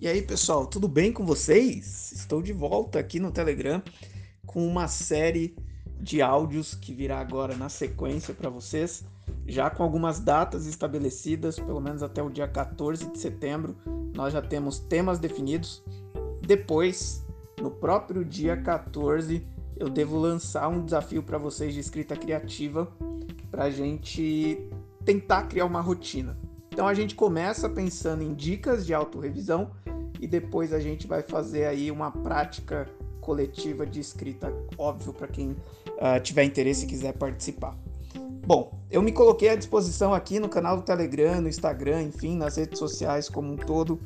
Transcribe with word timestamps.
E 0.00 0.08
aí, 0.08 0.22
pessoal, 0.22 0.66
tudo 0.66 0.88
bem 0.88 1.12
com 1.12 1.26
vocês? 1.26 2.10
Estou 2.12 2.40
de 2.40 2.54
volta 2.54 2.98
aqui 2.98 3.20
no 3.20 3.30
Telegram 3.30 3.82
com 4.46 4.66
uma 4.66 4.88
série 4.88 5.54
de 6.00 6.22
áudios 6.22 6.74
que 6.74 6.94
virá 6.94 7.20
agora 7.20 7.54
na 7.54 7.68
sequência 7.68 8.32
para 8.32 8.48
vocês, 8.48 9.04
já 9.46 9.68
com 9.68 9.82
algumas 9.82 10.18
datas 10.18 10.64
estabelecidas, 10.64 11.60
pelo 11.60 11.82
menos 11.82 12.02
até 12.02 12.22
o 12.22 12.30
dia 12.30 12.48
14 12.48 13.10
de 13.10 13.18
setembro. 13.18 13.76
Nós 14.16 14.32
já 14.32 14.40
temos 14.40 14.78
temas 14.78 15.18
definidos. 15.18 15.84
Depois, 16.40 17.22
no 17.60 17.70
próprio 17.70 18.24
dia 18.24 18.56
14, 18.56 19.46
eu 19.76 19.90
devo 19.90 20.16
lançar 20.16 20.68
um 20.68 20.82
desafio 20.82 21.22
para 21.22 21.36
vocês 21.36 21.74
de 21.74 21.80
escrita 21.80 22.16
criativa 22.16 22.90
para 23.50 23.64
a 23.64 23.70
gente 23.70 24.66
tentar 25.04 25.42
criar 25.42 25.66
uma 25.66 25.82
rotina. 25.82 26.38
Então 26.72 26.88
a 26.88 26.94
gente 26.94 27.14
começa 27.14 27.68
pensando 27.68 28.22
em 28.22 28.32
dicas 28.32 28.86
de 28.86 28.94
autorrevisão 28.94 29.72
e 30.20 30.26
depois 30.26 30.72
a 30.72 30.78
gente 30.78 31.06
vai 31.06 31.22
fazer 31.22 31.64
aí 31.64 31.90
uma 31.90 32.10
prática 32.10 32.86
coletiva 33.22 33.86
de 33.86 34.00
escrita, 34.00 34.52
óbvio, 34.76 35.14
para 35.14 35.26
quem 35.26 35.52
uh, 35.52 36.20
tiver 36.22 36.44
interesse 36.44 36.84
e 36.84 36.88
quiser 36.88 37.14
participar. 37.14 37.76
Bom, 38.46 38.78
eu 38.90 39.00
me 39.00 39.12
coloquei 39.12 39.48
à 39.48 39.56
disposição 39.56 40.12
aqui 40.12 40.38
no 40.38 40.48
canal 40.48 40.76
do 40.76 40.82
Telegram, 40.82 41.40
no 41.40 41.48
Instagram, 41.48 42.02
enfim, 42.02 42.36
nas 42.36 42.56
redes 42.56 42.78
sociais 42.78 43.28
como 43.28 43.52
um 43.52 43.56
todo, 43.56 43.98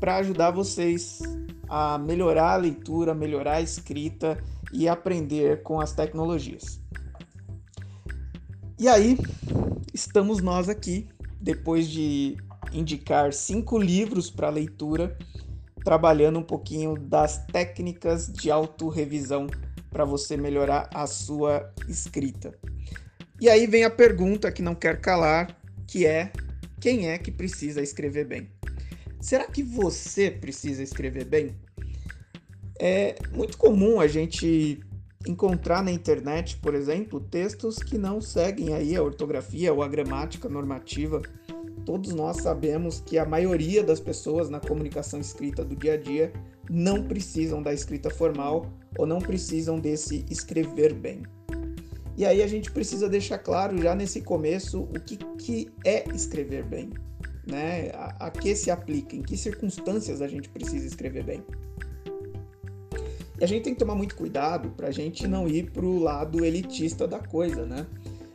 para 0.00 0.16
ajudar 0.16 0.50
vocês 0.50 1.20
a 1.68 1.98
melhorar 1.98 2.54
a 2.54 2.56
leitura, 2.56 3.14
melhorar 3.14 3.56
a 3.56 3.62
escrita 3.62 4.42
e 4.72 4.88
aprender 4.88 5.62
com 5.62 5.80
as 5.80 5.92
tecnologias. 5.92 6.80
E 8.78 8.88
aí, 8.88 9.16
estamos 9.92 10.40
nós 10.42 10.68
aqui, 10.68 11.08
depois 11.40 11.88
de 11.88 12.36
indicar 12.72 13.32
cinco 13.32 13.78
livros 13.78 14.30
para 14.30 14.48
leitura 14.50 15.16
trabalhando 15.84 16.38
um 16.38 16.42
pouquinho 16.42 16.96
das 16.98 17.44
técnicas 17.46 18.26
de 18.26 18.50
autorrevisão 18.50 19.46
para 19.90 20.04
você 20.04 20.36
melhorar 20.36 20.88
a 20.92 21.06
sua 21.06 21.70
escrita. 21.86 22.58
E 23.40 23.48
aí 23.48 23.66
vem 23.66 23.84
a 23.84 23.90
pergunta 23.90 24.50
que 24.50 24.62
não 24.62 24.74
quer 24.74 25.00
calar, 25.00 25.56
que 25.86 26.06
é 26.06 26.32
quem 26.80 27.08
é 27.08 27.18
que 27.18 27.30
precisa 27.30 27.80
escrever 27.80 28.26
bem? 28.26 28.50
Será 29.20 29.44
que 29.46 29.62
você 29.62 30.30
precisa 30.30 30.82
escrever 30.82 31.24
bem? 31.24 31.56
É 32.78 33.14
muito 33.32 33.56
comum 33.56 34.00
a 34.00 34.06
gente 34.06 34.80
encontrar 35.26 35.82
na 35.82 35.90
internet, 35.90 36.56
por 36.58 36.74
exemplo, 36.74 37.20
textos 37.20 37.78
que 37.78 37.96
não 37.96 38.20
seguem 38.20 38.74
aí 38.74 38.94
a 38.96 39.02
ortografia 39.02 39.72
ou 39.72 39.82
a 39.82 39.88
gramática 39.88 40.48
normativa 40.48 41.22
todos 41.84 42.12
nós 42.12 42.38
sabemos 42.38 43.00
que 43.00 43.18
a 43.18 43.24
maioria 43.24 43.82
das 43.82 44.00
pessoas 44.00 44.48
na 44.48 44.60
comunicação 44.60 45.20
escrita 45.20 45.64
do 45.64 45.76
dia 45.76 45.94
a 45.94 45.96
dia 45.96 46.32
não 46.70 47.04
precisam 47.04 47.62
da 47.62 47.72
escrita 47.72 48.10
formal 48.10 48.66
ou 48.98 49.06
não 49.06 49.18
precisam 49.18 49.78
desse 49.78 50.24
escrever 50.30 50.94
bem. 50.94 51.22
E 52.16 52.24
aí 52.24 52.42
a 52.42 52.46
gente 52.46 52.70
precisa 52.70 53.08
deixar 53.08 53.38
claro 53.38 53.76
já 53.82 53.94
nesse 53.94 54.20
começo 54.20 54.82
o 54.82 55.00
que, 55.00 55.16
que 55.16 55.72
é 55.84 56.04
escrever 56.14 56.64
bem, 56.64 56.90
né? 57.46 57.90
A, 57.90 58.26
a 58.26 58.30
que 58.30 58.54
se 58.54 58.70
aplica, 58.70 59.16
em 59.16 59.22
que 59.22 59.36
circunstâncias 59.36 60.22
a 60.22 60.28
gente 60.28 60.48
precisa 60.48 60.86
escrever 60.86 61.24
bem. 61.24 61.44
E 63.38 63.42
a 63.42 63.46
gente 63.48 63.64
tem 63.64 63.74
que 63.74 63.80
tomar 63.80 63.96
muito 63.96 64.14
cuidado 64.14 64.70
para 64.70 64.88
a 64.88 64.92
gente 64.92 65.26
não 65.26 65.48
ir 65.48 65.72
para 65.72 65.84
o 65.84 65.98
lado 65.98 66.44
elitista 66.44 67.06
da 67.06 67.18
coisa, 67.18 67.66
né? 67.66 67.84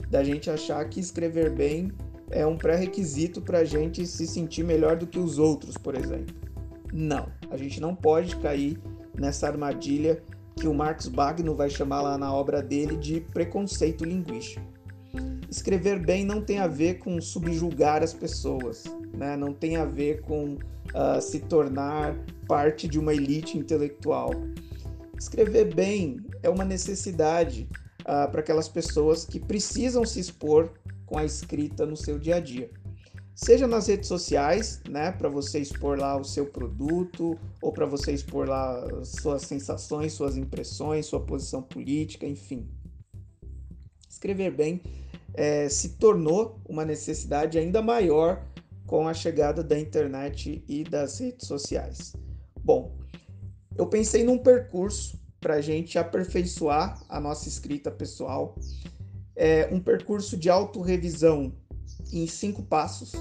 Da 0.10 0.24
gente 0.24 0.50
achar 0.50 0.84
que 0.90 1.00
escrever 1.00 1.50
bem 1.52 1.92
é 2.32 2.46
um 2.46 2.58
pré-requisito 2.58 3.42
para 3.42 3.60
a 3.60 3.64
gente 3.64 4.06
se 4.06 4.28
sentir 4.28 4.64
melhor 4.64 4.96
do 4.98 5.08
que 5.08 5.20
os 5.20 5.38
outros, 5.38 5.78
por 5.78 5.96
exemplo. 5.96 6.36
Não, 6.92 7.28
a 7.50 7.58
gente 7.58 7.80
não 7.80 7.96
pode 7.96 8.36
cair 8.38 8.80
nessa 9.16 9.48
armadilha 9.48 10.22
que 10.56 10.68
o 10.68 10.74
Marx 10.74 11.08
Bagno 11.08 11.56
vai 11.56 11.70
chamar 11.70 12.02
lá 12.02 12.18
na 12.18 12.34
obra 12.34 12.62
dele 12.62 12.98
de 12.98 13.22
preconceito 13.22 14.04
linguístico. 14.04 14.66
Escrever 15.50 16.00
bem 16.00 16.26
não 16.26 16.42
tem 16.42 16.60
a 16.60 16.68
ver 16.68 17.00
com 17.00 17.20
subjugar 17.20 18.04
as 18.04 18.14
pessoas, 18.14 18.84
né? 19.18 19.36
não 19.36 19.54
tem 19.54 19.78
a 19.78 19.86
ver 19.86 20.22
com 20.22 20.54
uh, 20.54 21.22
se 21.22 21.40
tornar 21.40 22.16
parte 22.48 22.88
de 22.88 23.00
uma 23.00 23.14
elite 23.14 23.58
intelectual. 23.58 24.32
Escrever 25.18 25.74
bem 25.74 26.18
é 26.44 26.50
uma 26.50 26.64
necessidade 26.64 27.68
uh, 28.02 28.30
para 28.30 28.42
aquelas 28.42 28.70
pessoas 28.70 29.26
que 29.26 29.40
precisam 29.40 30.06
se 30.06 30.20
expor 30.20 30.72
com 31.10 31.18
a 31.18 31.26
escrita 31.26 31.88
no 31.88 31.98
seu 31.98 32.20
dia 32.20 32.36
a 32.36 32.40
dia. 32.40 32.70
Seja 33.34 33.66
nas 33.66 33.88
redes 33.88 34.08
sociais, 34.08 34.80
né, 34.88 35.12
para 35.12 35.28
você 35.28 35.60
expor 35.60 35.98
lá 35.98 36.16
o 36.16 36.24
seu 36.24 36.46
produto, 36.46 37.40
ou 37.62 37.72
para 37.72 37.88
você 37.88 38.12
expor 38.12 38.48
lá 38.48 38.86
suas 39.04 39.42
sensações, 39.42 40.14
suas 40.14 40.38
impressões, 40.38 41.08
sua 41.08 41.26
posição 41.26 41.64
política, 41.64 42.28
enfim. 42.28 42.68
Escrever 44.08 44.52
bem 44.52 44.82
é, 45.34 45.68
se 45.68 45.98
tornou 45.98 46.62
uma 46.68 46.86
necessidade 46.86 47.58
ainda 47.58 47.82
maior 47.82 48.46
com 48.86 49.08
a 49.08 49.14
chegada 49.14 49.64
da 49.64 49.80
internet 49.80 50.64
e 50.68 50.84
das 50.84 51.20
redes 51.20 51.48
sociais. 51.48 52.14
Bom, 52.62 52.96
eu 53.76 53.88
pensei 53.88 54.24
num 54.24 54.38
percurso 54.38 55.18
para 55.40 55.56
a 55.56 55.62
gente 55.62 55.98
aperfeiçoar 55.98 57.02
a 57.08 57.20
nossa 57.20 57.48
escrita 57.48 57.90
pessoal 57.90 58.56
é 59.40 59.70
um 59.72 59.80
percurso 59.80 60.36
de 60.36 60.50
autorrevisão 60.50 61.54
em 62.12 62.28
cinco 62.28 62.62
passos, 62.62 63.14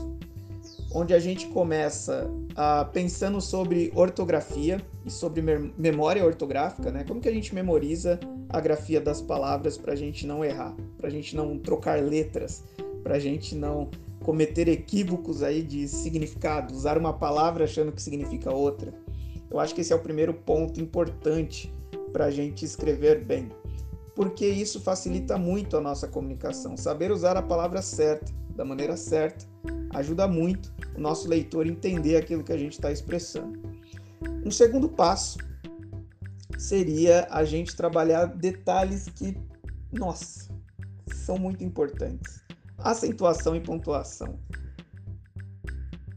onde 0.92 1.14
a 1.14 1.20
gente 1.20 1.46
começa 1.46 2.28
a, 2.56 2.84
pensando 2.86 3.40
sobre 3.40 3.92
ortografia 3.94 4.82
e 5.06 5.10
sobre 5.12 5.40
memória 5.78 6.26
ortográfica, 6.26 6.90
né? 6.90 7.04
Como 7.06 7.20
que 7.20 7.28
a 7.28 7.32
gente 7.32 7.54
memoriza 7.54 8.18
a 8.48 8.60
grafia 8.60 9.00
das 9.00 9.22
palavras 9.22 9.78
para 9.78 9.92
a 9.92 9.96
gente 9.96 10.26
não 10.26 10.44
errar, 10.44 10.74
para 10.96 11.06
a 11.06 11.10
gente 11.10 11.36
não 11.36 11.56
trocar 11.56 12.02
letras, 12.02 12.64
para 13.04 13.14
a 13.14 13.18
gente 13.20 13.54
não 13.54 13.88
cometer 14.24 14.66
equívocos 14.66 15.44
aí 15.44 15.62
de 15.62 15.86
significado, 15.86 16.74
usar 16.74 16.98
uma 16.98 17.12
palavra 17.12 17.62
achando 17.62 17.92
que 17.92 18.02
significa 18.02 18.52
outra. 18.52 18.92
Eu 19.48 19.60
acho 19.60 19.72
que 19.72 19.82
esse 19.82 19.92
é 19.92 19.96
o 19.96 20.00
primeiro 20.00 20.34
ponto 20.34 20.80
importante 20.80 21.72
para 22.12 22.24
a 22.24 22.30
gente 22.30 22.64
escrever 22.64 23.24
bem 23.24 23.50
porque 24.18 24.48
isso 24.48 24.80
facilita 24.80 25.38
muito 25.38 25.76
a 25.76 25.80
nossa 25.80 26.08
comunicação. 26.08 26.76
Saber 26.76 27.12
usar 27.12 27.36
a 27.36 27.42
palavra 27.42 27.80
certa, 27.80 28.32
da 28.50 28.64
maneira 28.64 28.96
certa, 28.96 29.46
ajuda 29.94 30.26
muito 30.26 30.74
o 30.96 31.00
nosso 31.00 31.28
leitor 31.28 31.64
a 31.64 31.68
entender 31.68 32.16
aquilo 32.16 32.42
que 32.42 32.52
a 32.52 32.58
gente 32.58 32.72
está 32.72 32.90
expressando. 32.90 33.56
Um 34.44 34.50
segundo 34.50 34.88
passo 34.88 35.38
seria 36.58 37.28
a 37.30 37.44
gente 37.44 37.76
trabalhar 37.76 38.26
detalhes 38.26 39.08
que, 39.08 39.38
nossa, 39.92 40.50
são 41.14 41.38
muito 41.38 41.62
importantes. 41.62 42.42
Acentuação 42.76 43.54
e 43.54 43.60
pontuação 43.60 44.36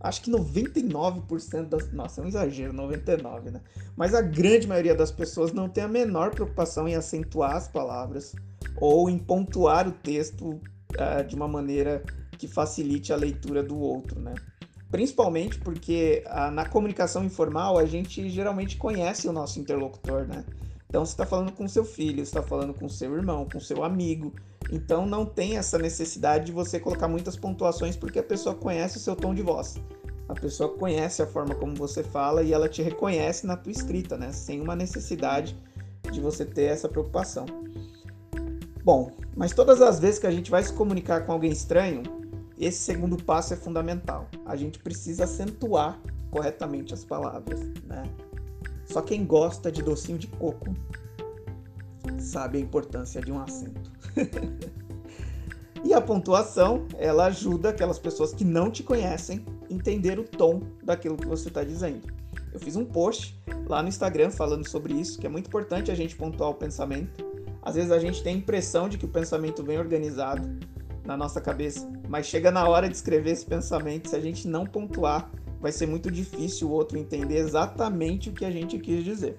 acho 0.01 0.21
que 0.21 0.31
99% 0.31 1.69
das. 1.69 1.91
Nossa, 1.91 2.21
é 2.21 2.23
um 2.23 2.27
exagero, 2.27 2.73
99%, 2.73 3.51
né? 3.51 3.61
Mas 3.95 4.13
a 4.13 4.21
grande 4.21 4.67
maioria 4.67 4.95
das 4.95 5.11
pessoas 5.11 5.53
não 5.53 5.69
tem 5.69 5.83
a 5.83 5.87
menor 5.87 6.31
preocupação 6.31 6.87
em 6.87 6.95
acentuar 6.95 7.55
as 7.55 7.67
palavras 7.67 8.35
ou 8.77 9.09
em 9.09 9.17
pontuar 9.17 9.87
o 9.87 9.91
texto 9.91 10.49
uh, 10.49 11.23
de 11.27 11.35
uma 11.35 11.47
maneira 11.47 12.03
que 12.37 12.47
facilite 12.47 13.13
a 13.13 13.15
leitura 13.15 13.61
do 13.61 13.77
outro, 13.79 14.19
né? 14.19 14.33
Principalmente 14.89 15.59
porque 15.59 16.23
uh, 16.27 16.51
na 16.51 16.65
comunicação 16.65 17.23
informal 17.23 17.77
a 17.77 17.85
gente 17.85 18.29
geralmente 18.29 18.77
conhece 18.77 19.27
o 19.27 19.31
nosso 19.31 19.59
interlocutor, 19.59 20.27
né? 20.27 20.43
Então 20.91 21.05
você 21.05 21.13
está 21.13 21.25
falando 21.25 21.53
com 21.53 21.65
seu 21.69 21.85
filho, 21.85 22.21
está 22.21 22.43
falando 22.43 22.73
com 22.73 22.89
seu 22.89 23.15
irmão, 23.15 23.47
com 23.49 23.61
seu 23.61 23.81
amigo. 23.81 24.33
Então 24.69 25.05
não 25.05 25.25
tem 25.25 25.57
essa 25.57 25.77
necessidade 25.77 26.47
de 26.47 26.51
você 26.51 26.81
colocar 26.81 27.07
muitas 27.07 27.37
pontuações 27.37 27.95
porque 27.95 28.19
a 28.19 28.23
pessoa 28.23 28.53
conhece 28.53 28.97
o 28.97 28.99
seu 28.99 29.15
tom 29.15 29.33
de 29.33 29.41
voz. 29.41 29.77
A 30.27 30.33
pessoa 30.33 30.77
conhece 30.77 31.21
a 31.21 31.25
forma 31.25 31.55
como 31.55 31.73
você 31.75 32.03
fala 32.03 32.43
e 32.43 32.51
ela 32.51 32.67
te 32.67 32.81
reconhece 32.81 33.47
na 33.47 33.55
tua 33.55 33.71
escrita, 33.71 34.17
né? 34.17 34.33
Sem 34.33 34.59
uma 34.59 34.75
necessidade 34.75 35.57
de 36.11 36.19
você 36.19 36.43
ter 36.43 36.63
essa 36.63 36.89
preocupação. 36.89 37.45
Bom, 38.83 39.13
mas 39.37 39.53
todas 39.53 39.81
as 39.81 39.97
vezes 39.97 40.19
que 40.19 40.27
a 40.27 40.31
gente 40.31 40.51
vai 40.51 40.61
se 40.61 40.73
comunicar 40.73 41.25
com 41.25 41.31
alguém 41.31 41.53
estranho, 41.53 42.03
esse 42.59 42.79
segundo 42.79 43.15
passo 43.15 43.53
é 43.53 43.57
fundamental. 43.57 44.27
A 44.45 44.57
gente 44.57 44.77
precisa 44.79 45.23
acentuar 45.23 46.01
corretamente 46.29 46.93
as 46.93 47.05
palavras, 47.05 47.61
né? 47.85 48.03
Só 48.91 49.01
quem 49.01 49.25
gosta 49.25 49.71
de 49.71 49.81
docinho 49.81 50.17
de 50.17 50.27
coco 50.27 50.75
sabe 52.19 52.57
a 52.57 52.61
importância 52.61 53.21
de 53.21 53.31
um 53.31 53.39
acento. 53.39 53.89
e 55.81 55.93
a 55.93 56.01
pontuação, 56.01 56.85
ela 56.97 57.25
ajuda 57.27 57.69
aquelas 57.69 57.97
pessoas 57.97 58.33
que 58.33 58.43
não 58.43 58.69
te 58.69 58.83
conhecem 58.83 59.45
entender 59.69 60.19
o 60.19 60.23
tom 60.23 60.61
daquilo 60.83 61.15
que 61.15 61.25
você 61.25 61.47
está 61.47 61.63
dizendo. 61.63 62.01
Eu 62.53 62.59
fiz 62.59 62.75
um 62.75 62.83
post 62.83 63.41
lá 63.65 63.81
no 63.81 63.87
Instagram 63.87 64.29
falando 64.29 64.67
sobre 64.67 64.93
isso, 64.93 65.17
que 65.17 65.25
é 65.25 65.29
muito 65.29 65.47
importante 65.47 65.89
a 65.89 65.95
gente 65.95 66.17
pontuar 66.17 66.49
o 66.49 66.55
pensamento. 66.55 67.25
Às 67.61 67.75
vezes 67.75 67.91
a 67.91 67.99
gente 67.99 68.21
tem 68.21 68.35
a 68.35 68.37
impressão 68.37 68.89
de 68.89 68.97
que 68.97 69.05
o 69.05 69.09
pensamento 69.09 69.63
vem 69.63 69.79
organizado 69.79 70.59
na 71.05 71.15
nossa 71.15 71.39
cabeça, 71.39 71.89
mas 72.09 72.25
chega 72.25 72.51
na 72.51 72.67
hora 72.67 72.89
de 72.89 72.95
escrever 72.95 73.31
esse 73.31 73.45
pensamento, 73.45 74.09
se 74.09 74.15
a 74.15 74.19
gente 74.19 74.47
não 74.47 74.65
pontuar, 74.65 75.31
vai 75.61 75.71
ser 75.71 75.85
muito 75.85 76.09
difícil 76.09 76.67
o 76.67 76.71
outro 76.71 76.97
entender 76.97 77.37
exatamente 77.37 78.29
o 78.29 78.33
que 78.33 78.43
a 78.43 78.51
gente 78.51 78.79
quis 78.79 79.03
dizer. 79.03 79.37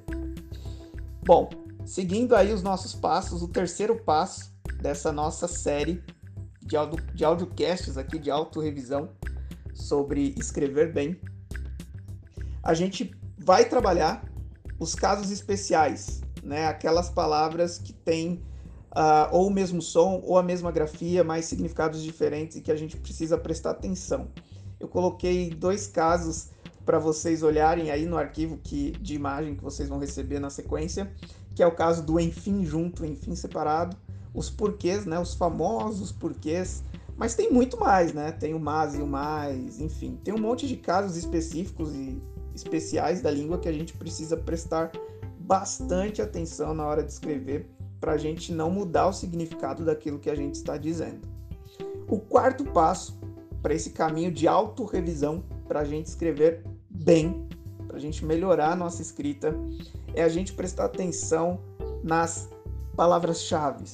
Bom, 1.25 1.51
seguindo 1.85 2.37
aí 2.37 2.53
os 2.53 2.63
nossos 2.63 2.95
passos, 2.95 3.43
o 3.43 3.49
terceiro 3.49 4.01
passo 4.05 4.53
dessa 4.81 5.13
nossa 5.13 5.49
série 5.49 6.03
de, 6.61 6.77
audio, 6.77 7.05
de 7.13 7.25
audiocasts 7.25 7.99
aqui 7.99 8.19
de 8.19 8.31
autorrevisão 8.31 9.11
sobre 9.75 10.35
escrever 10.39 10.93
bem, 10.93 11.21
a 12.63 12.73
gente 12.73 13.11
vai 13.37 13.65
trabalhar 13.65 14.25
os 14.79 14.95
casos 14.95 15.31
especiais, 15.31 16.21
né? 16.43 16.67
Aquelas 16.67 17.11
palavras 17.11 17.79
que 17.79 17.93
têm 17.93 18.43
uh, 18.93 19.29
ou 19.33 19.49
o 19.49 19.51
mesmo 19.51 19.83
som 19.83 20.21
ou 20.25 20.39
a 20.39 20.43
mesma 20.43 20.71
grafia, 20.71 21.25
mas 21.25 21.47
significados 21.47 22.03
diferentes 22.03 22.57
e 22.57 22.61
que 22.61 22.71
a 22.71 22.77
gente 22.77 22.97
precisa 22.97 23.37
prestar 23.37 23.71
atenção. 23.71 24.31
Eu 24.83 24.89
coloquei 24.89 25.49
dois 25.49 25.87
casos 25.87 26.49
para 26.85 26.99
vocês 26.99 27.45
olharem 27.45 27.93
aí 27.93 28.05
no 28.05 28.17
arquivo 28.17 28.59
que, 28.61 28.91
de 29.01 29.15
imagem 29.15 29.55
que 29.55 29.63
vocês 29.63 29.89
vão 29.89 30.01
receber 30.01 30.41
na 30.41 30.51
sequência, 30.51 31.09
que 31.55 31.63
é 31.63 31.67
o 31.67 31.71
caso 31.71 32.03
do 32.03 32.19
enfim 32.19 32.65
junto, 32.65 33.07
enfim 33.07 33.37
separado, 33.37 33.97
os 34.35 34.51
porquês, 34.51 35.07
né, 35.07 35.21
os 35.21 35.35
famosos 35.35 36.11
porquês, 36.11 36.83
mas 37.17 37.37
tem 37.37 37.53
muito 37.53 37.79
mais, 37.79 38.13
né? 38.13 38.33
Tem 38.33 38.55
o 38.55 38.59
mas 38.59 38.97
e 38.97 38.99
o 39.01 39.07
mais, 39.07 39.81
enfim, 39.81 40.19
tem 40.25 40.35
um 40.35 40.39
monte 40.39 40.67
de 40.67 40.77
casos 40.77 41.17
específicos 41.17 41.95
e 41.95 42.21
especiais 42.53 43.23
da 43.23 43.31
língua 43.31 43.59
que 43.59 43.69
a 43.69 43.73
gente 43.73 43.93
precisa 43.93 44.37
prestar 44.37 44.91
bastante 45.39 46.21
atenção 46.21 46.75
na 46.75 46.85
hora 46.85 47.05
de 47.05 47.13
escrever 47.13 47.71
para 48.01 48.15
a 48.15 48.19
gente 48.19 48.53
não 48.53 48.69
mudar 48.69 49.07
o 49.07 49.13
significado 49.13 49.85
daquilo 49.85 50.19
que 50.19 50.29
a 50.29 50.35
gente 50.35 50.57
está 50.57 50.77
dizendo. 50.77 51.21
O 52.09 52.19
quarto 52.19 52.65
passo 52.65 53.22
para 53.63 53.73
esse 53.73 53.91
caminho 53.91 54.33
de 54.33 54.49
autorrevisão, 54.49 55.45
para 55.69 55.81
a 55.81 55.85
gente 55.85 56.07
escrever 56.07 56.65
bem, 56.91 57.47
para 57.87 57.97
a 57.97 58.01
gente 58.01 58.25
melhorar 58.25 58.73
a 58.73 58.77
nossa 58.77 59.01
escrita, 59.01 59.55
é 60.15 60.23
a 60.23 60.29
gente 60.29 60.53
prestar 60.53 60.87
atenção 60.87 61.61
nas 62.03 62.51
palavras-chave. 62.97 63.85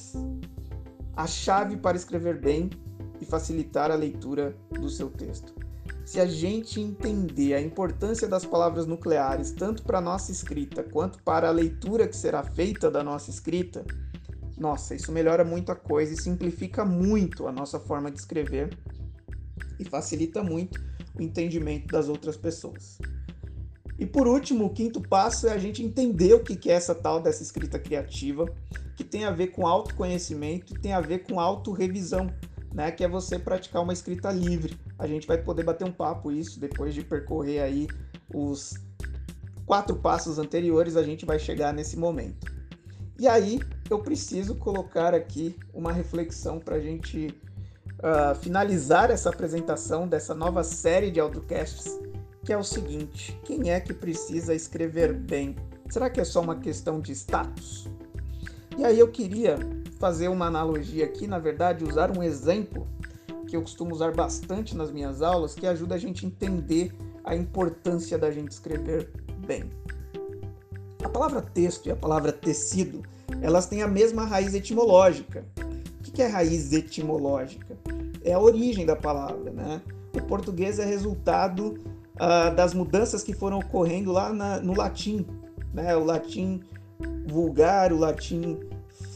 A 1.15 1.26
chave 1.26 1.76
para 1.76 1.97
escrever 1.97 2.41
bem 2.41 2.70
e 3.20 3.25
facilitar 3.25 3.91
a 3.91 3.94
leitura 3.94 4.56
do 4.70 4.88
seu 4.88 5.11
texto. 5.11 5.53
Se 6.05 6.19
a 6.19 6.26
gente 6.26 6.81
entender 6.81 7.53
a 7.53 7.61
importância 7.61 8.26
das 8.26 8.44
palavras 8.44 8.87
nucleares, 8.87 9.53
tanto 9.53 9.82
para 9.82 9.99
a 9.99 10.00
nossa 10.00 10.32
escrita 10.32 10.82
quanto 10.82 11.23
para 11.23 11.49
a 11.49 11.53
leitura 11.53 12.09
que 12.09 12.17
será 12.17 12.43
feita 12.43 12.91
da 12.91 13.05
nossa 13.05 13.31
escrita, 13.31 13.85
nossa, 14.56 14.94
isso 14.94 15.12
melhora 15.12 15.44
muito 15.44 15.70
a 15.70 15.76
coisa 15.76 16.15
e 16.15 16.17
simplifica 16.17 16.85
muito 16.85 17.47
a 17.47 17.53
nossa 17.53 17.79
forma 17.79 18.11
de 18.11 18.19
escrever 18.19 18.76
e 19.78 19.84
facilita 19.84 20.43
muito 20.43 20.81
o 21.14 21.22
entendimento 21.22 21.88
das 21.88 22.08
outras 22.08 22.37
pessoas. 22.37 22.99
E 23.99 24.06
por 24.06 24.28
último, 24.28 24.66
o 24.66 24.70
quinto 24.70 25.00
passo 25.00 25.49
é 25.49 25.52
a 25.52 25.58
gente 25.58 25.82
entender 25.82 26.32
o 26.32 26.43
que 26.43 26.70
é 26.70 26.75
essa 26.75 26.94
tal 26.94 27.20
dessa 27.20 27.43
escrita 27.43 27.78
criativa, 27.78 28.46
que 28.96 29.02
tem 29.02 29.25
a 29.25 29.31
ver 29.31 29.49
com 29.49 29.66
autoconhecimento 29.66 30.75
tem 30.75 30.93
a 30.93 31.00
ver 31.00 31.20
com 31.20 31.40
autorrevisão, 31.40 32.32
né? 32.72 32.90
Que 32.90 33.05
é 33.05 33.08
você 33.08 33.38
praticar 33.38 33.82
uma 33.82 33.93
escrita 33.93 34.31
livre. 34.31 34.76
A 34.99 35.06
gente 35.06 35.26
vai 35.26 35.38
poder 35.38 35.64
bater 35.64 35.84
um 35.84 35.93
papo 35.93 36.31
isso 36.31 36.60
depois 36.60 36.94
de 36.94 37.02
percorrer 37.02 37.60
aí 37.60 37.88
os 38.32 38.75
quatro 39.66 39.96
passos 39.96 40.38
anteriores, 40.38 40.96
a 40.96 41.02
gente 41.02 41.26
vai 41.26 41.38
chegar 41.38 41.72
nesse 41.72 41.96
momento. 41.96 42.52
E 43.19 43.26
aí 43.26 43.60
eu 43.90 43.99
preciso 43.99 44.55
colocar 44.55 45.12
aqui 45.14 45.56
uma 45.75 45.93
reflexão 45.93 46.58
para 46.58 46.76
a 46.76 46.81
gente 46.81 47.34
uh, 47.98 48.34
finalizar 48.36 49.10
essa 49.10 49.28
apresentação 49.28 50.06
dessa 50.06 50.34
nova 50.34 50.62
série 50.62 51.10
de 51.10 51.20
audiocasts, 51.20 51.98
que 52.44 52.52
é 52.52 52.58
o 52.58 52.64
seguinte: 52.64 53.38
quem 53.44 53.70
é 53.70 53.80
que 53.80 53.92
precisa 53.92 54.54
escrever 54.54 55.12
bem? 55.12 55.56
Será 55.88 56.10
que 56.10 56.20
é 56.20 56.24
só 56.24 56.40
uma 56.40 56.56
questão 56.56 57.00
de 57.00 57.12
status? 57.12 57.88
E 58.76 58.84
aí 58.84 58.98
eu 58.98 59.10
queria 59.10 59.58
fazer 59.98 60.28
uma 60.28 60.46
analogia 60.46 61.04
aqui, 61.04 61.26
na 61.26 61.38
verdade, 61.38 61.84
usar 61.84 62.16
um 62.16 62.22
exemplo 62.22 62.86
que 63.48 63.56
eu 63.56 63.62
costumo 63.62 63.92
usar 63.92 64.14
bastante 64.14 64.76
nas 64.76 64.92
minhas 64.92 65.22
aulas, 65.22 65.54
que 65.54 65.66
ajuda 65.66 65.94
a 65.94 65.98
gente 65.98 66.24
a 66.24 66.28
entender 66.28 66.94
a 67.24 67.34
importância 67.34 68.18
da 68.18 68.30
gente 68.30 68.52
escrever 68.52 69.10
bem. 69.46 69.64
A 71.02 71.08
palavra 71.08 71.40
texto 71.40 71.86
e 71.86 71.90
a 71.90 71.96
palavra 71.96 72.30
tecido, 72.30 73.02
elas 73.40 73.66
têm 73.66 73.82
a 73.82 73.88
mesma 73.88 74.24
raiz 74.24 74.54
etimológica. 74.54 75.44
Que 76.19 76.23
é 76.23 76.26
raiz 76.26 76.73
etimológica? 76.73 77.79
É 78.25 78.32
a 78.32 78.41
origem 78.41 78.85
da 78.85 78.97
palavra, 78.97 79.53
né? 79.53 79.81
O 80.12 80.20
português 80.20 80.81
é 80.81 80.85
resultado 80.85 81.79
uh, 82.17 82.53
das 82.56 82.75
mudanças 82.75 83.23
que 83.23 83.32
foram 83.32 83.61
ocorrendo 83.61 84.11
lá 84.11 84.32
na, 84.32 84.59
no 84.59 84.76
latim, 84.76 85.25
né? 85.73 85.94
O 85.94 86.03
latim 86.03 86.61
vulgar, 87.29 87.93
o 87.93 87.97
latim 87.97 88.59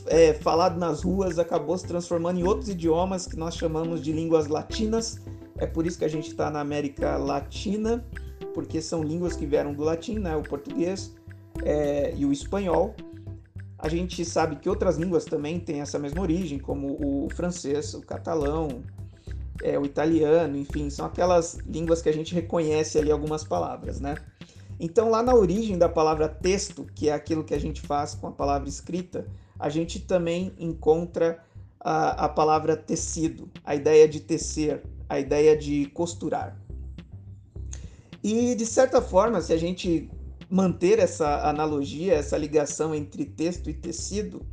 é, 0.06 0.32
falado 0.34 0.78
nas 0.78 1.02
ruas 1.02 1.40
acabou 1.40 1.76
se 1.76 1.88
transformando 1.88 2.38
em 2.38 2.44
outros 2.44 2.68
idiomas 2.68 3.26
que 3.26 3.36
nós 3.36 3.56
chamamos 3.56 4.00
de 4.00 4.12
línguas 4.12 4.46
latinas. 4.46 5.18
É 5.58 5.66
por 5.66 5.84
isso 5.84 5.98
que 5.98 6.04
a 6.04 6.08
gente 6.08 6.28
está 6.28 6.52
na 6.52 6.60
América 6.60 7.16
Latina, 7.16 8.06
porque 8.54 8.80
são 8.80 9.02
línguas 9.02 9.34
que 9.34 9.44
vieram 9.44 9.74
do 9.74 9.82
latim, 9.82 10.20
né? 10.20 10.36
o 10.36 10.42
português 10.44 11.16
é, 11.64 12.14
e 12.16 12.24
o 12.24 12.30
espanhol. 12.30 12.94
A 13.82 13.88
gente 13.88 14.24
sabe 14.24 14.56
que 14.56 14.68
outras 14.68 14.96
línguas 14.96 15.24
também 15.24 15.58
têm 15.58 15.80
essa 15.80 15.98
mesma 15.98 16.22
origem, 16.22 16.56
como 16.56 16.96
o 17.00 17.28
francês, 17.30 17.94
o 17.94 18.00
catalão, 18.00 18.84
é, 19.60 19.76
o 19.76 19.84
italiano, 19.84 20.56
enfim, 20.56 20.88
são 20.88 21.04
aquelas 21.04 21.54
línguas 21.66 22.00
que 22.00 22.08
a 22.08 22.12
gente 22.12 22.32
reconhece 22.32 22.96
ali 22.96 23.10
algumas 23.10 23.42
palavras, 23.42 23.98
né? 23.98 24.14
Então, 24.78 25.10
lá 25.10 25.20
na 25.20 25.34
origem 25.34 25.76
da 25.76 25.88
palavra 25.88 26.28
texto, 26.28 26.86
que 26.94 27.08
é 27.08 27.12
aquilo 27.12 27.42
que 27.42 27.54
a 27.54 27.58
gente 27.58 27.80
faz 27.80 28.14
com 28.14 28.28
a 28.28 28.30
palavra 28.30 28.68
escrita, 28.68 29.26
a 29.58 29.68
gente 29.68 29.98
também 29.98 30.52
encontra 30.60 31.42
a, 31.80 32.26
a 32.26 32.28
palavra 32.28 32.76
tecido, 32.76 33.50
a 33.64 33.74
ideia 33.74 34.06
de 34.06 34.20
tecer, 34.20 34.80
a 35.08 35.18
ideia 35.18 35.56
de 35.56 35.86
costurar. 35.86 36.56
E, 38.22 38.54
de 38.54 38.64
certa 38.64 39.02
forma, 39.02 39.40
se 39.40 39.52
a 39.52 39.56
gente 39.56 40.08
manter 40.52 40.98
essa 40.98 41.48
analogia, 41.48 42.12
essa 42.12 42.36
ligação 42.36 42.94
entre 42.94 43.24
texto 43.24 43.70
e 43.70 43.72
tecido, 43.72 44.44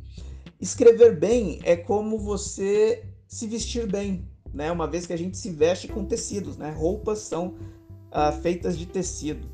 escrever 0.58 1.20
bem 1.20 1.60
é 1.62 1.76
como 1.76 2.18
você 2.18 3.04
se 3.28 3.46
vestir 3.46 3.86
bem, 3.86 4.26
né? 4.50 4.72
Uma 4.72 4.86
vez 4.86 5.04
que 5.04 5.12
a 5.12 5.18
gente 5.18 5.36
se 5.36 5.50
veste 5.50 5.88
com 5.88 6.06
tecidos, 6.06 6.56
né? 6.56 6.70
Roupas 6.70 7.18
são 7.18 7.54
ah, 8.10 8.32
feitas 8.32 8.78
de 8.78 8.86
tecido. 8.86 9.46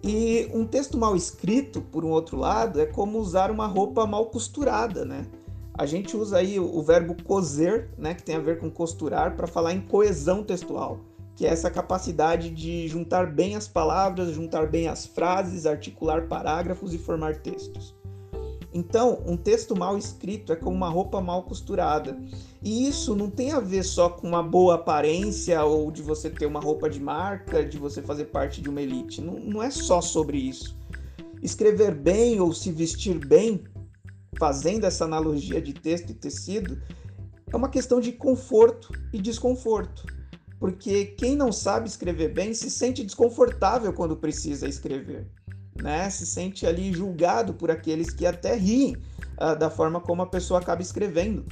E 0.00 0.48
um 0.54 0.64
texto 0.64 0.96
mal 0.96 1.16
escrito, 1.16 1.80
por 1.80 2.04
um 2.04 2.10
outro 2.10 2.36
lado, 2.36 2.80
é 2.80 2.86
como 2.86 3.18
usar 3.18 3.50
uma 3.50 3.66
roupa 3.66 4.06
mal 4.06 4.26
costurada, 4.26 5.04
né? 5.04 5.26
A 5.74 5.86
gente 5.86 6.16
usa 6.16 6.38
aí 6.38 6.60
o 6.60 6.80
verbo 6.82 7.20
coser, 7.24 7.90
né, 7.98 8.14
que 8.14 8.22
tem 8.22 8.36
a 8.36 8.40
ver 8.40 8.60
com 8.60 8.70
costurar, 8.70 9.36
para 9.36 9.48
falar 9.48 9.74
em 9.74 9.80
coesão 9.80 10.44
textual, 10.44 11.00
que 11.38 11.46
é 11.46 11.50
essa 11.50 11.70
capacidade 11.70 12.50
de 12.50 12.88
juntar 12.88 13.32
bem 13.32 13.54
as 13.54 13.68
palavras, 13.68 14.34
juntar 14.34 14.66
bem 14.66 14.88
as 14.88 15.06
frases, 15.06 15.66
articular 15.66 16.26
parágrafos 16.26 16.92
e 16.92 16.98
formar 16.98 17.36
textos. 17.36 17.94
Então, 18.74 19.22
um 19.24 19.36
texto 19.36 19.76
mal 19.76 19.96
escrito 19.96 20.52
é 20.52 20.56
como 20.56 20.74
uma 20.74 20.88
roupa 20.88 21.20
mal 21.20 21.44
costurada. 21.44 22.20
E 22.60 22.88
isso 22.88 23.14
não 23.14 23.30
tem 23.30 23.52
a 23.52 23.60
ver 23.60 23.84
só 23.84 24.08
com 24.08 24.26
uma 24.26 24.42
boa 24.42 24.74
aparência 24.74 25.62
ou 25.62 25.92
de 25.92 26.02
você 26.02 26.28
ter 26.28 26.44
uma 26.44 26.58
roupa 26.58 26.90
de 26.90 27.00
marca, 27.00 27.64
de 27.64 27.78
você 27.78 28.02
fazer 28.02 28.24
parte 28.24 28.60
de 28.60 28.68
uma 28.68 28.82
elite. 28.82 29.20
Não, 29.20 29.38
não 29.38 29.62
é 29.62 29.70
só 29.70 30.00
sobre 30.00 30.38
isso. 30.38 30.76
Escrever 31.40 31.94
bem 31.94 32.40
ou 32.40 32.52
se 32.52 32.72
vestir 32.72 33.16
bem, 33.16 33.62
fazendo 34.36 34.86
essa 34.86 35.04
analogia 35.04 35.62
de 35.62 35.72
texto 35.72 36.10
e 36.10 36.14
tecido, 36.14 36.82
é 37.46 37.56
uma 37.56 37.68
questão 37.68 38.00
de 38.00 38.10
conforto 38.10 38.92
e 39.12 39.20
desconforto. 39.20 40.17
Porque 40.58 41.06
quem 41.06 41.36
não 41.36 41.52
sabe 41.52 41.88
escrever 41.88 42.32
bem 42.32 42.52
se 42.52 42.70
sente 42.70 43.04
desconfortável 43.04 43.92
quando 43.92 44.16
precisa 44.16 44.68
escrever 44.68 45.26
né? 45.82 46.08
Se 46.10 46.26
sente 46.26 46.66
ali 46.66 46.92
julgado 46.92 47.54
por 47.54 47.70
aqueles 47.70 48.10
que 48.10 48.26
até 48.26 48.54
riem 48.54 48.96
uh, 49.40 49.56
da 49.58 49.70
forma 49.70 50.00
como 50.00 50.22
a 50.22 50.26
pessoa 50.26 50.60
acaba 50.60 50.82
escrevendo. 50.82 51.46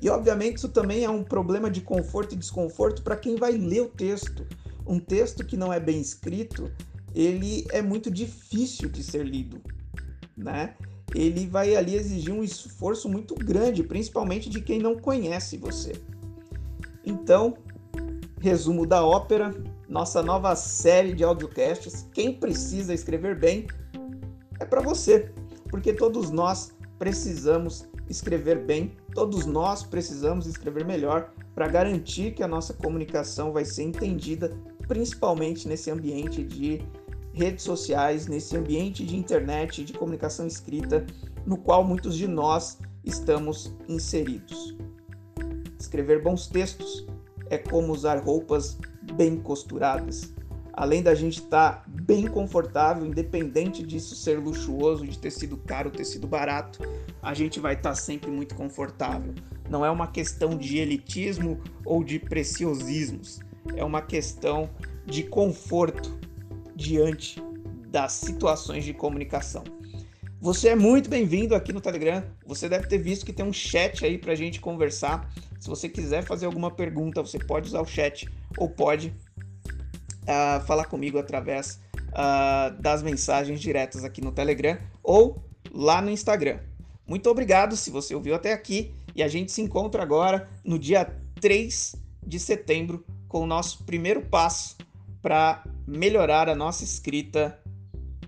E 0.00 0.08
obviamente 0.08 0.56
isso 0.56 0.68
também 0.68 1.04
é 1.04 1.10
um 1.10 1.22
problema 1.22 1.70
de 1.70 1.80
conforto 1.80 2.34
e 2.34 2.38
desconforto 2.38 3.02
para 3.02 3.16
quem 3.16 3.36
vai 3.36 3.52
ler 3.52 3.82
o 3.82 3.88
texto. 3.88 4.46
Um 4.86 4.98
texto 4.98 5.44
que 5.44 5.56
não 5.56 5.72
é 5.72 5.78
bem 5.78 6.00
escrito, 6.00 6.70
ele 7.14 7.64
é 7.70 7.80
muito 7.80 8.10
difícil 8.10 8.88
de 8.88 9.04
ser 9.04 9.24
lido, 9.24 9.62
né? 10.36 10.74
Ele 11.14 11.46
vai 11.46 11.76
ali 11.76 11.94
exigir 11.94 12.32
um 12.34 12.42
esforço 12.42 13.08
muito 13.08 13.34
grande, 13.34 13.84
principalmente 13.84 14.50
de 14.50 14.60
quem 14.60 14.80
não 14.80 14.98
conhece 14.98 15.56
você. 15.56 15.92
Então, 17.04 17.54
resumo 18.40 18.86
da 18.86 19.04
ópera, 19.04 19.54
nossa 19.88 20.22
nova 20.22 20.56
série 20.56 21.12
de 21.12 21.22
audiocasts. 21.22 22.08
Quem 22.12 22.32
precisa 22.32 22.94
escrever 22.94 23.38
bem 23.38 23.66
é 24.58 24.64
para 24.64 24.80
você, 24.80 25.30
porque 25.70 25.92
todos 25.92 26.30
nós 26.30 26.74
precisamos 26.98 27.88
escrever 28.08 28.64
bem, 28.64 28.96
todos 29.14 29.46
nós 29.46 29.82
precisamos 29.82 30.46
escrever 30.46 30.84
melhor 30.84 31.32
para 31.54 31.68
garantir 31.68 32.32
que 32.32 32.42
a 32.42 32.48
nossa 32.48 32.72
comunicação 32.72 33.52
vai 33.52 33.64
ser 33.64 33.84
entendida 33.84 34.56
principalmente 34.88 35.68
nesse 35.68 35.90
ambiente 35.90 36.42
de 36.42 36.82
redes 37.32 37.64
sociais, 37.64 38.26
nesse 38.26 38.56
ambiente 38.56 39.04
de 39.04 39.16
internet, 39.16 39.84
de 39.84 39.92
comunicação 39.92 40.46
escrita, 40.46 41.06
no 41.46 41.56
qual 41.56 41.82
muitos 41.82 42.16
de 42.16 42.26
nós 42.26 42.78
estamos 43.04 43.74
inseridos. 43.88 44.76
Escrever 45.82 46.22
bons 46.22 46.46
textos 46.46 47.04
é 47.50 47.58
como 47.58 47.92
usar 47.92 48.22
roupas 48.22 48.78
bem 49.16 49.36
costuradas. 49.36 50.32
Além 50.72 51.02
da 51.02 51.12
gente 51.12 51.40
estar 51.40 51.82
tá 51.82 51.84
bem 51.88 52.28
confortável, 52.28 53.04
independente 53.04 53.82
disso 53.82 54.14
ser 54.14 54.38
luxuoso, 54.38 55.04
de 55.04 55.18
ter 55.18 55.32
sido 55.32 55.56
caro, 55.56 55.90
ter 55.90 56.04
sido 56.04 56.28
barato, 56.28 56.78
a 57.20 57.34
gente 57.34 57.58
vai 57.58 57.74
estar 57.74 57.90
tá 57.90 57.94
sempre 57.96 58.30
muito 58.30 58.54
confortável. 58.54 59.34
Não 59.68 59.84
é 59.84 59.90
uma 59.90 60.06
questão 60.06 60.56
de 60.56 60.78
elitismo 60.78 61.60
ou 61.84 62.04
de 62.04 62.20
preciosismos, 62.20 63.40
é 63.74 63.84
uma 63.84 64.02
questão 64.02 64.70
de 65.04 65.24
conforto 65.24 66.16
diante 66.76 67.42
das 67.88 68.12
situações 68.12 68.84
de 68.84 68.94
comunicação. 68.94 69.64
Você 70.42 70.70
é 70.70 70.74
muito 70.74 71.08
bem-vindo 71.08 71.54
aqui 71.54 71.72
no 71.72 71.80
Telegram. 71.80 72.20
Você 72.44 72.68
deve 72.68 72.88
ter 72.88 72.98
visto 72.98 73.24
que 73.24 73.32
tem 73.32 73.46
um 73.46 73.52
chat 73.52 74.04
aí 74.04 74.18
para 74.18 74.32
a 74.32 74.34
gente 74.34 74.60
conversar. 74.60 75.32
Se 75.60 75.68
você 75.68 75.88
quiser 75.88 76.24
fazer 76.24 76.46
alguma 76.46 76.68
pergunta, 76.68 77.22
você 77.22 77.38
pode 77.38 77.68
usar 77.68 77.80
o 77.80 77.86
chat 77.86 78.28
ou 78.58 78.68
pode 78.68 79.14
uh, 80.22 80.60
falar 80.66 80.86
comigo 80.86 81.16
através 81.16 81.80
uh, 82.08 82.76
das 82.82 83.04
mensagens 83.04 83.60
diretas 83.60 84.02
aqui 84.02 84.20
no 84.20 84.32
Telegram 84.32 84.76
ou 85.00 85.40
lá 85.72 86.02
no 86.02 86.10
Instagram. 86.10 86.58
Muito 87.06 87.30
obrigado 87.30 87.76
se 87.76 87.88
você 87.88 88.12
ouviu 88.12 88.34
até 88.34 88.52
aqui 88.52 88.92
e 89.14 89.22
a 89.22 89.28
gente 89.28 89.52
se 89.52 89.62
encontra 89.62 90.02
agora 90.02 90.50
no 90.64 90.76
dia 90.76 91.04
3 91.40 91.94
de 92.26 92.40
setembro 92.40 93.04
com 93.28 93.42
o 93.42 93.46
nosso 93.46 93.84
primeiro 93.84 94.22
passo 94.22 94.76
para 95.22 95.62
melhorar 95.86 96.48
a 96.48 96.56
nossa 96.56 96.82
escrita 96.82 97.61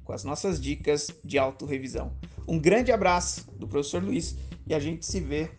com 0.04 0.12
as 0.12 0.22
nossas 0.22 0.60
dicas 0.60 1.10
de 1.24 1.38
autorrevisão. 1.38 2.12
Um 2.46 2.58
grande 2.58 2.92
abraço 2.92 3.50
do 3.56 3.66
professor 3.66 4.02
Luiz 4.02 4.36
e 4.66 4.74
a 4.74 4.78
gente 4.78 5.04
se 5.06 5.20
vê, 5.20 5.50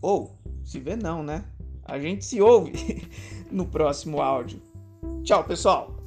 ou 0.00 0.38
se 0.64 0.78
vê 0.78 0.96
não, 0.96 1.22
né? 1.22 1.44
A 1.84 1.98
gente 1.98 2.24
se 2.24 2.40
ouve 2.40 3.08
no 3.50 3.66
próximo 3.66 4.20
áudio. 4.20 4.62
Tchau, 5.24 5.44
pessoal! 5.44 5.97